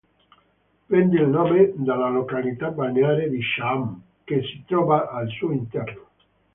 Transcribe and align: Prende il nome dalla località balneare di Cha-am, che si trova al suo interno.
Prende 0.87 1.15
il 1.19 1.27
nome 1.29 1.73
dalla 1.75 2.09
località 2.09 2.71
balneare 2.71 3.29
di 3.29 3.37
Cha-am, 3.39 4.01
che 4.23 4.41
si 4.41 4.63
trova 4.65 5.11
al 5.11 5.27
suo 5.29 5.51
interno. 5.51 6.07